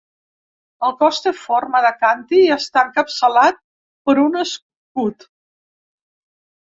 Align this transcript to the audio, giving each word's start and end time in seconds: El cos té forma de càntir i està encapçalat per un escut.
El 0.85 0.93
cos 1.01 1.17
té 1.25 1.33
forma 1.41 1.81
de 1.85 1.91
càntir 2.03 2.39
i 2.45 2.47
està 2.55 2.83
encapçalat 2.87 3.59
per 4.09 4.15
un 4.23 4.39
escut. 4.45 5.27